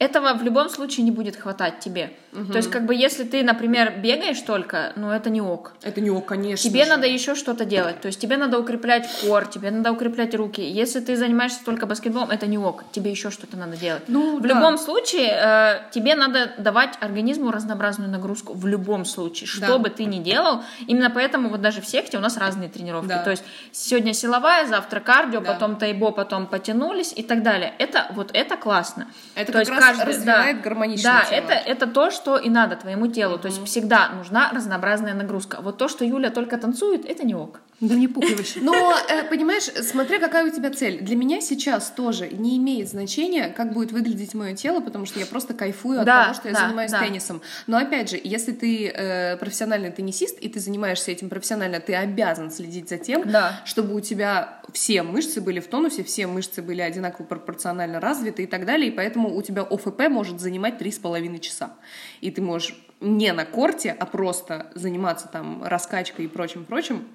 [0.00, 2.10] этого в любом случае не будет хватать тебе.
[2.32, 2.52] Угу.
[2.52, 5.74] То есть, как бы, если ты, например, бегаешь только, ну, это не ок.
[5.82, 6.70] Это не ок, конечно.
[6.70, 6.90] Тебе же.
[6.90, 8.00] надо еще что-то делать.
[8.00, 10.62] То есть, тебе надо укреплять кор, тебе надо укреплять руки.
[10.62, 12.84] Если ты занимаешься только баскетболом, это не ок.
[12.92, 14.04] Тебе еще что-то надо делать.
[14.08, 14.48] Ну, в да.
[14.48, 18.54] любом случае, э, тебе надо давать организму разнообразную нагрузку.
[18.54, 19.78] В любом случае, что да.
[19.78, 20.62] бы ты ни делал.
[20.86, 23.08] Именно поэтому вот даже в секте у нас разные тренировки.
[23.08, 23.22] Да.
[23.22, 25.52] То есть, сегодня силовая, завтра кардио, да.
[25.52, 27.74] потом тайбо, потом потянулись и так далее.
[27.78, 29.08] Это вот это классно.
[29.34, 31.38] Это То как есть, раз каждый, развивает да, гармоничное Да, тело.
[31.38, 33.36] это, это то, что и надо твоему телу.
[33.36, 33.42] Mm-hmm.
[33.42, 35.58] То есть всегда нужна разнообразная нагрузка.
[35.60, 37.60] Вот то, что Юля только танцует, это не ок.
[37.80, 38.56] Да не пукаешь.
[38.56, 40.98] Но, э, понимаешь, смотря какая у тебя цель.
[41.00, 45.24] Для меня сейчас тоже не имеет значения, как будет выглядеть мое тело, потому что я
[45.24, 47.00] просто кайфую от да, того, что я да, занимаюсь да.
[47.00, 47.40] теннисом.
[47.66, 52.50] Но опять же, если ты э, профессиональный теннисист, и ты занимаешься этим профессионально, ты обязан
[52.50, 53.62] следить за тем, да.
[53.64, 58.46] чтобы у тебя все мышцы были в тонусе, все мышцы были одинаково пропорционально развиты и
[58.46, 61.72] так далее, и поэтому у тебя ОФП может занимать три с половиной часа.
[62.20, 67.06] И ты можешь не на корте, а просто заниматься там раскачкой и прочим-прочим,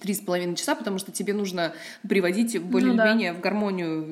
[0.00, 1.72] три с половиной часа, потому что тебе нужно
[2.08, 3.40] приводить более-менее ну, да.
[3.40, 4.04] в гармонию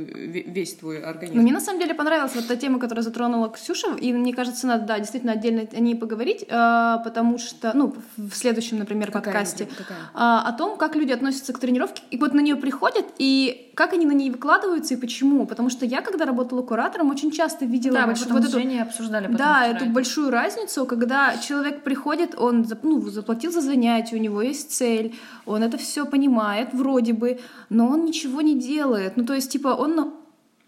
[0.53, 1.39] весь твой организм.
[1.41, 4.87] Мне на самом деле понравилась вот та тема, которую затронула Ксюша, и мне кажется, надо,
[4.87, 9.67] да, действительно отдельно о ней поговорить, а, потому что, ну, в следующем, например, какая подкасте,
[9.67, 9.99] какая?
[10.15, 13.93] А, о том, как люди относятся к тренировке, и вот на нее приходят, и как
[13.93, 15.47] они на ней выкладываются и почему.
[15.47, 19.67] Потому что я, когда работала куратором, очень часто видела да, вот, вот эту, обсуждали да,
[19.67, 25.15] эту большую разницу, когда человек приходит, он ну, заплатил за занятие, у него есть цель,
[25.47, 29.17] он это все понимает вроде бы, но он ничего не делает.
[29.17, 30.13] Ну, то есть, типа, он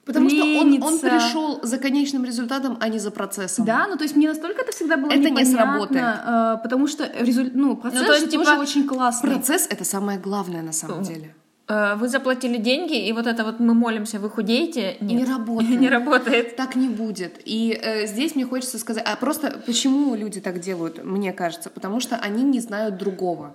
[0.04, 0.76] Потому ленится.
[0.76, 3.64] что он, он пришел за конечным результатом, а не за процессом.
[3.64, 6.04] Да, ну то есть мне настолько это всегда было это непонятно, не сработает.
[6.26, 9.30] Э, потому что результ, ну процесс ну, то есть, типа, тоже очень классный.
[9.30, 11.34] Процесс это самое главное на самом деле.
[11.66, 15.20] Э, вы заплатили деньги, и вот это вот мы молимся, вы худеете, нет.
[15.20, 15.80] Не работает.
[15.80, 16.56] не работает.
[16.56, 17.40] Так не будет.
[17.44, 22.00] И э, здесь мне хочется сказать, а просто почему люди так делают, мне кажется, потому
[22.00, 23.54] что они не знают другого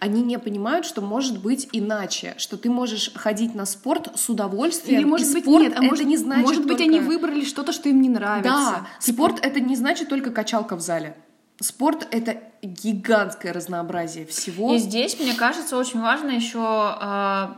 [0.00, 5.00] они не понимают, что может быть иначе, что ты можешь ходить на спорт с удовольствием.
[5.00, 6.84] Или может быть нет, а может, не значит может быть только...
[6.84, 8.50] они выбрали что-то, что им не нравится.
[8.50, 9.16] Да, типа...
[9.16, 11.16] спорт это не значит только качалка в зале.
[11.62, 14.74] Спорт это гигантское разнообразие всего.
[14.74, 17.48] И здесь, мне кажется, очень важно еще э,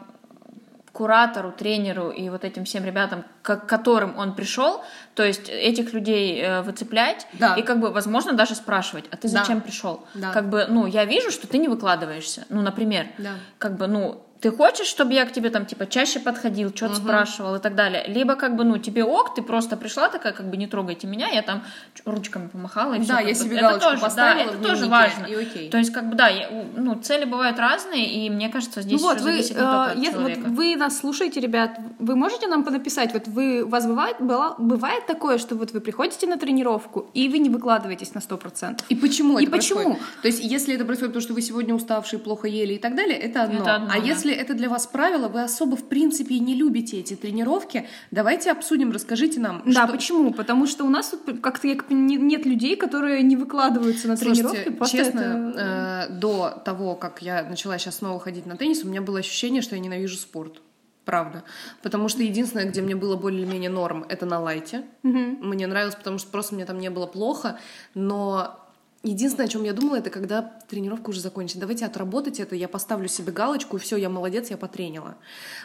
[0.93, 4.83] куратору, тренеру и вот этим всем ребятам, к которым он пришел,
[5.15, 7.57] то есть этих людей э, выцеплять да.
[7.57, 9.65] и как бы, возможно, даже спрашивать, а ты зачем да.
[9.65, 10.05] пришел?
[10.15, 10.33] Да.
[10.33, 13.33] Как бы, ну, я вижу, что ты не выкладываешься, ну, например, да.
[13.59, 17.03] как бы, ну, ты хочешь, чтобы я к тебе там типа чаще подходил, что-то угу.
[17.03, 20.51] спрашивал и так далее, либо как бы ну тебе ок, ты просто пришла такая как
[20.51, 21.63] бы не трогайте меня, я там
[22.05, 23.29] ручками помахала и да, все.
[23.29, 25.25] я себе это тоже, поставила, да, это тоже важно.
[25.25, 25.71] И окей.
[25.71, 29.07] То есть как бы да, я, ну цели бывают разные и мне кажется здесь ну
[29.09, 33.15] вот вы, зависит только от если, вот вы нас слушаете, ребят, вы можете нам написать,
[33.15, 37.31] вот вы у вас бывает было, бывает такое, что вот вы приходите на тренировку и
[37.31, 38.85] вы не выкладываетесь на сто процентов.
[38.91, 39.39] И почему?
[39.39, 39.81] И это почему?
[39.81, 40.21] Происходит?
[40.21, 43.17] То есть если это происходит потому, что вы сегодня уставшие, плохо ели и так далее,
[43.17, 43.63] это одно.
[43.63, 44.07] Это одно а да.
[44.07, 48.93] если это для вас правило, вы особо в принципе не любите эти тренировки, давайте обсудим,
[48.93, 49.63] расскажите нам.
[49.67, 49.93] Да, что...
[49.93, 50.33] почему?
[50.33, 54.91] Потому что у нас тут как-то нет людей, которые не выкладываются на Слушайте, тренировки.
[54.91, 56.09] честно, это...
[56.11, 59.63] э, до того, как я начала сейчас снова ходить на теннис, у меня было ощущение,
[59.63, 60.61] что я ненавижу спорт.
[61.05, 61.45] Правда.
[61.83, 64.85] Потому что единственное, где мне было более-менее норм, это на лайте.
[65.03, 65.19] Угу.
[65.43, 67.59] Мне нравилось, потому что просто мне там не было плохо.
[67.95, 68.64] Но
[69.05, 71.61] Единственное, о чем я думала, это когда тренировка уже закончится.
[71.61, 75.17] Давайте отработать это, я поставлю себе галочку, и все, я молодец, я потренила.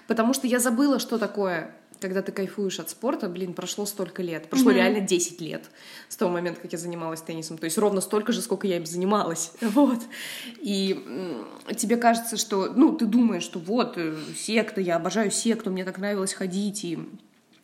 [0.08, 4.50] Потому что я забыла, что такое когда ты кайфуешь от спорта, блин, прошло столько лет.
[4.50, 4.76] Прошло mm-hmm.
[4.76, 5.70] реально 10 лет
[6.08, 7.58] с того момента, как я занималась теннисом.
[7.58, 9.52] То есть ровно столько же, сколько я им занималась.
[9.62, 10.00] Вот.
[10.62, 11.06] И
[11.76, 15.98] тебе кажется, что, ну, ты думаешь, что вот, э, секта, я обожаю секту, мне так
[15.98, 17.00] нравилось ходить, и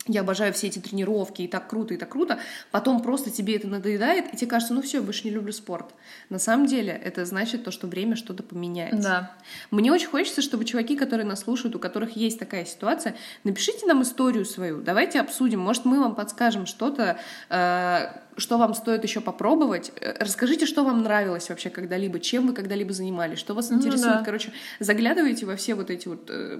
[0.07, 2.39] я обожаю все эти тренировки, и так круто, и так круто,
[2.71, 5.93] потом просто тебе это надоедает, и тебе кажется, ну все, я больше не люблю спорт.
[6.29, 9.01] На самом деле это значит то, что время что-то поменяется.
[9.01, 9.31] Да.
[9.71, 14.03] Мне очень хочется, чтобы чуваки, которые нас слушают, у которых есть такая ситуация, напишите нам
[14.03, 17.17] историю свою, давайте обсудим, может мы вам подскажем что-то,
[17.49, 19.91] э, что вам стоит еще попробовать.
[20.01, 24.05] Э, расскажите, что вам нравилось вообще когда-либо, чем вы когда-либо занимались, что вас интересует.
[24.05, 24.23] Ну, да.
[24.23, 26.59] Короче, заглядывайте во все вот эти вот э,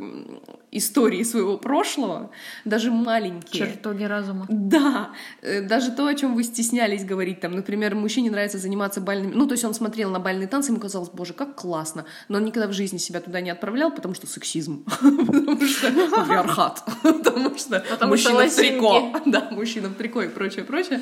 [0.71, 2.31] истории своего прошлого,
[2.65, 3.67] даже маленькие маленькие.
[3.67, 4.45] Чертоги разума.
[4.49, 5.11] Да,
[5.41, 9.47] э, даже то, о чем вы стеснялись говорить, там, например, мужчине нравится заниматься бальными, ну,
[9.47, 12.67] то есть он смотрел на бальные танцы, ему казалось, боже, как классно, но он никогда
[12.67, 18.47] в жизни себя туда не отправлял, потому что сексизм, потому что патриархат, потому что мужчина
[18.47, 21.01] в трико, да, мужчина в трико и прочее, прочее.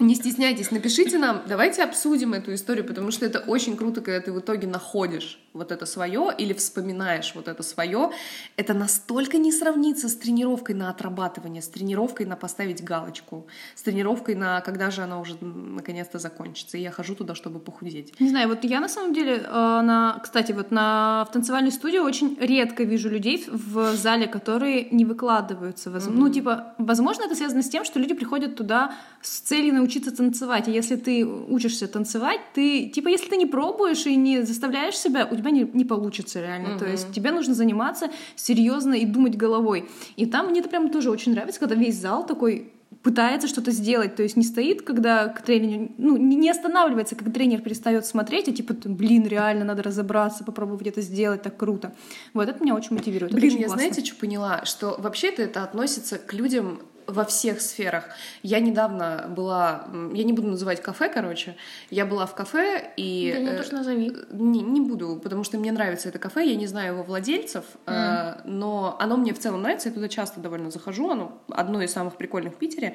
[0.00, 4.32] Не стесняйтесь, напишите нам, давайте обсудим эту историю, потому что это очень круто, когда ты
[4.32, 8.10] в итоге находишь вот это свое или вспоминаешь вот это свое.
[8.56, 14.36] Это настолько не сравнится с тренировкой на отрабатывание, с тренировкой на поставить галочку, с тренировкой
[14.36, 16.78] на когда же она уже наконец-то закончится.
[16.78, 18.18] И я хожу туда, чтобы похудеть.
[18.20, 21.98] Не знаю, вот я на самом деле, э, на, кстати, вот на, в танцевальной студии
[21.98, 25.90] очень редко вижу людей в зале, которые не выкладываются.
[25.90, 26.10] Mm-hmm.
[26.10, 30.68] Ну, типа, возможно, это связано с тем, что люди приходят туда с целью научиться танцевать.
[30.68, 35.26] И если ты учишься танцевать, ты, типа, если ты не пробуешь и не заставляешь себя,
[35.30, 36.70] у тебя не, не получится реально.
[36.70, 36.78] Угу.
[36.78, 39.88] То есть тебе нужно заниматься серьезно и думать головой.
[40.16, 42.72] И там мне это прям тоже очень нравится, когда весь зал такой
[43.02, 47.60] пытается что-то сделать, то есть не стоит, когда к тренеру, ну, не останавливается, когда тренер
[47.60, 51.94] перестает смотреть, и типа, блин, реально надо разобраться, попробовать это сделать, так круто.
[52.34, 53.32] Вот это меня очень мотивирует.
[53.32, 53.76] Блин, я классно.
[53.76, 54.64] знаете, что поняла?
[54.64, 58.08] Что вообще-то это относится к людям во всех сферах.
[58.42, 61.56] Я недавно была, я не буду называть кафе, короче,
[61.90, 63.32] я была в кафе и...
[63.34, 64.12] Да не, тоже назови.
[64.30, 67.92] Не, не буду, потому что мне нравится это кафе, я не знаю его владельцев, mm.
[67.92, 71.92] э, но оно мне в целом нравится, я туда часто довольно захожу, оно одно из
[71.92, 72.94] самых прикольных в Питере.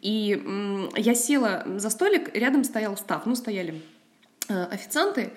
[0.00, 3.80] И м, я села за столик, рядом стоял став, ну, стояли
[4.48, 5.32] э, официанты,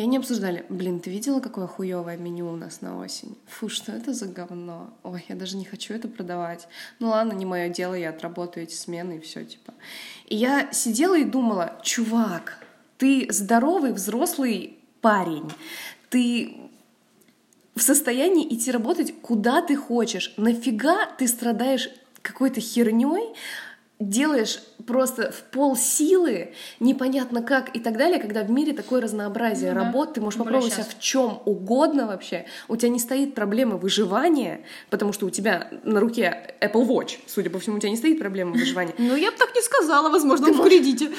[0.00, 3.36] и они обсуждали, блин, ты видела, какое хуевое меню у нас на осень?
[3.46, 4.94] Фу, что это за говно?
[5.02, 6.68] Ой, я даже не хочу это продавать.
[7.00, 9.74] Ну ладно, не мое дело, я отработаю эти смены и все, типа.
[10.26, 12.64] И я сидела и думала, чувак,
[12.96, 15.50] ты здоровый взрослый парень,
[16.08, 16.56] ты
[17.74, 20.32] в состоянии идти работать куда ты хочешь.
[20.38, 21.90] Нафига ты страдаешь
[22.22, 23.34] какой-то херней,
[24.00, 29.72] делаешь просто в пол силы, непонятно как и так далее, когда в мире такое разнообразие
[29.72, 33.76] ну, работ, ты можешь попробовать себя в чем угодно вообще, у тебя не стоит проблема
[33.76, 37.96] выживания, потому что у тебя на руке Apple Watch, судя по всему, у тебя не
[37.96, 38.94] стоит проблема выживания.
[39.10, 41.10] Ну, я бы так не сказала, возможно, в кредите.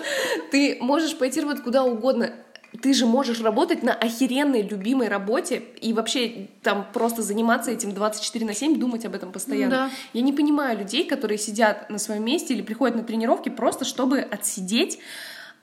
[0.50, 2.32] Ты можешь пойти работать куда угодно,
[2.82, 8.46] ты же можешь работать на охеренной любимой работе и вообще там просто заниматься этим 24
[8.46, 9.70] на 7, думать об этом постоянно.
[9.70, 9.90] Да.
[10.12, 14.20] Я не понимаю людей, которые сидят на своем месте или приходят на тренировки просто чтобы
[14.20, 14.98] отсидеть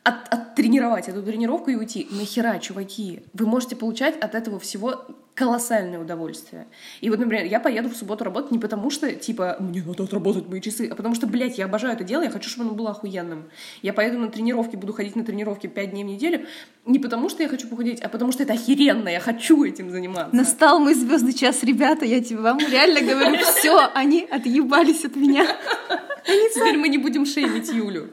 [0.03, 2.07] от, оттренировать эту тренировку и уйти.
[2.11, 3.23] Нахера, чуваки?
[3.33, 6.67] Вы можете получать от этого всего колоссальное удовольствие.
[6.99, 10.47] И вот, например, я поеду в субботу работать не потому, что, типа, мне надо отработать
[10.47, 12.91] мои часы, а потому что, блядь, я обожаю это дело, я хочу, чтобы оно было
[12.91, 13.45] охуенным.
[13.81, 16.45] Я поеду на тренировки, буду ходить на тренировки 5 дней в неделю,
[16.85, 20.35] не потому что я хочу похудеть, а потому что это охеренно, я хочу этим заниматься.
[20.35, 25.47] Настал мой звездный час, ребята, я тебе вам реально говорю, все, они отъебались от меня.
[26.25, 28.09] Теперь мы не будем шеймить Юлю.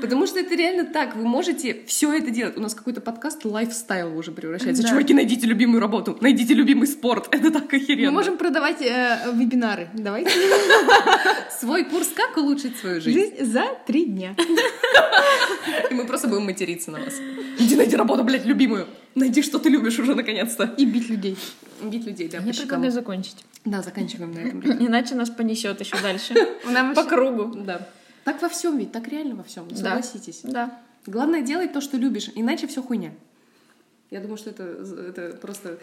[0.00, 1.16] Потому что это реально так.
[1.16, 2.56] Вы можете все это делать.
[2.56, 4.82] У нас какой-то подкаст лайфстайл уже превращается.
[4.82, 4.88] Да.
[4.88, 7.28] Чуваки, найдите любимую работу, найдите любимый спорт.
[7.32, 8.10] Это так охеренно.
[8.10, 9.88] Мы можем продавать э, вебинары.
[9.94, 10.30] Давайте.
[11.60, 13.18] Свой курс «Как улучшить свою жизнь».
[13.18, 14.34] Жизнь за три дня.
[15.90, 17.14] И мы просто будем материться на вас.
[17.58, 18.86] Иди найди работу, блядь, любимую.
[19.14, 20.74] Найди, что ты любишь уже наконец-то.
[20.76, 21.36] И бить людей.
[21.82, 23.44] Бить людей, да, Я предлагаю закончить.
[23.64, 24.86] Да, заканчиваем на этом.
[24.86, 26.34] Иначе нас понесет еще дальше.
[26.94, 27.54] По кругу.
[27.56, 27.88] Да.
[28.28, 30.40] Так во всем ведь, так реально во всем, согласитесь.
[30.42, 30.78] Да.
[31.06, 33.14] Главное делать то, что любишь, иначе все хуйня.
[34.10, 35.78] Я думаю, что это, это просто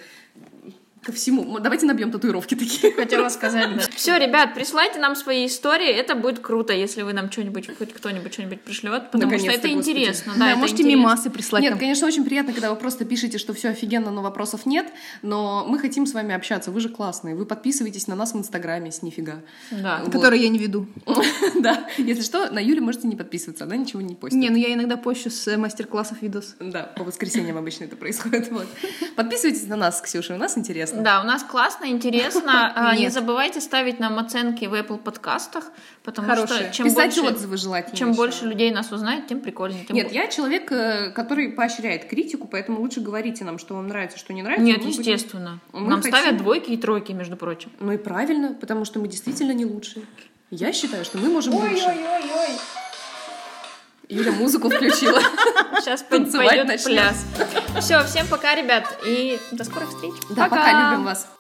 [1.06, 1.60] ко всему.
[1.60, 2.92] Давайте набьем татуировки такие.
[2.94, 3.84] Хотела сказать, да.
[3.96, 5.90] Все, ребят, присылайте нам свои истории.
[5.90, 10.34] Это будет круто, если вы нам что-нибудь, хоть кто-нибудь что-нибудь пришлет, потому что это интересно.
[10.36, 11.00] Да, да можете интересно.
[11.00, 11.62] мимасы прислать.
[11.62, 14.88] Нет, конечно, очень приятно, когда вы просто пишете, что все офигенно, но вопросов нет.
[15.22, 16.72] Но мы хотим с вами общаться.
[16.72, 17.36] Вы же классные.
[17.36, 19.42] Вы подписывайтесь на нас в Инстаграме с нифига.
[19.70, 20.02] Да.
[20.04, 20.12] Вот.
[20.12, 20.88] Который я не веду.
[21.56, 21.88] Да.
[21.98, 24.40] Если что, на Юле можете не подписываться, она ничего не постит.
[24.40, 26.56] Не, ну я иногда пощу с э, мастер-классов видос.
[26.60, 28.52] Да, по воскресеньям обычно это происходит.
[29.16, 30.95] Подписывайтесь на нас, Ксюша, у нас интересно.
[31.04, 32.54] Да, у нас классно, интересно.
[32.76, 35.66] А, не забывайте ставить нам оценки в Apple подкастах,
[36.04, 36.60] потому Хорошие.
[36.60, 37.96] что чем Писать больше, отзывы желательно.
[37.96, 38.18] Чем еще.
[38.18, 39.86] больше людей нас узнает, тем прикольнее.
[39.86, 44.18] Тем Нет, я человек, э, который поощряет критику, поэтому лучше говорите нам, что вам нравится,
[44.18, 44.66] что не нравится.
[44.66, 45.60] Нет, естественно.
[45.72, 45.90] Будем...
[45.90, 46.18] Нам хотим...
[46.18, 47.72] ставят двойки и тройки, между прочим.
[47.80, 50.06] Ну и правильно, потому что мы действительно не лучшие.
[50.52, 51.86] Я считаю, что мы можем ой, лучше.
[51.88, 52.85] Ой-ой-ой.
[54.10, 55.20] Юля музыку включила.
[55.80, 57.26] Сейчас пойдет пляс.
[57.80, 60.14] Все, всем пока, ребят, и до скорых встреч.
[60.30, 61.28] Да, пока, пока любим вас.